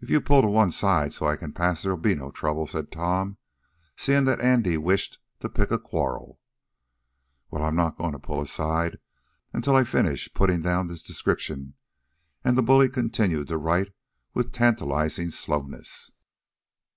"If 0.00 0.10
you 0.10 0.20
pull 0.20 0.42
to 0.42 0.48
one 0.48 0.72
side, 0.72 1.12
so 1.12 1.28
I 1.28 1.36
can 1.36 1.52
pass, 1.52 1.80
there'll 1.84 1.96
be 1.96 2.16
no 2.16 2.32
trouble," 2.32 2.66
said 2.66 2.90
Tom, 2.90 3.38
seeing 3.96 4.24
that 4.24 4.40
Andy 4.40 4.76
wished 4.76 5.20
to 5.38 5.48
pick 5.48 5.70
a 5.70 5.78
quarrel. 5.78 6.40
"Well, 7.52 7.62
I'm 7.62 7.76
not 7.76 7.96
going 7.96 8.10
to 8.14 8.18
pull 8.18 8.40
aside 8.40 8.98
until 9.52 9.76
I 9.76 9.84
finish 9.84 10.28
putting 10.34 10.60
down 10.60 10.88
this 10.88 11.04
description," 11.04 11.74
and 12.42 12.58
the 12.58 12.64
bully 12.64 12.88
continued 12.88 13.46
to 13.46 13.56
write 13.56 13.92
with 14.34 14.50
tantalizing 14.50 15.30
slowness. 15.30 16.10